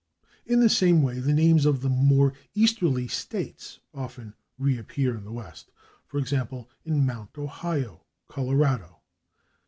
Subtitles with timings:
[0.47, 5.31] In the same way the names of the more easterly states often reappear in the
[5.31, 5.71] west,
[6.11, 6.25] /e.
[6.25, 6.37] g./,
[6.85, 8.99] in /Mount Ohio/, Colo.